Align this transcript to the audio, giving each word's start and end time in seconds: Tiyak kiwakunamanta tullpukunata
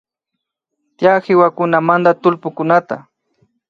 Tiyak 0.97 1.21
kiwakunamanta 1.25 2.11
tullpukunata 2.21 2.95